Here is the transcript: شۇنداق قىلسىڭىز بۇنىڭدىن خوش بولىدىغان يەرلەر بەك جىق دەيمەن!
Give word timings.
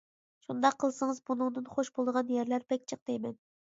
شۇنداق 0.45 0.77
قىلسىڭىز 0.83 1.21
بۇنىڭدىن 1.29 1.67
خوش 1.75 1.91
بولىدىغان 1.99 2.33
يەرلەر 2.39 2.67
بەك 2.73 2.89
جىق 2.93 3.05
دەيمەن! 3.11 3.39